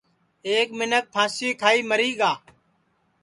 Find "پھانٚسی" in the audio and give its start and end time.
1.13-1.49